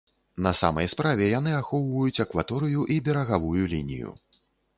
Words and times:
На 0.45 0.51
самай 0.61 0.87
справе, 0.93 1.27
яны 1.39 1.53
ахоўваюць 1.59 2.23
акваторыю 2.25 2.87
і 2.97 2.99
берагавую 3.11 3.63
лінію. 3.77 4.09